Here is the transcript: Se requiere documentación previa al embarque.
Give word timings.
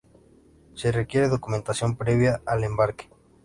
Se 0.73 0.91
requiere 0.91 1.27
documentación 1.29 1.95
previa 1.95 2.41
al 2.47 2.63
embarque. 2.63 3.07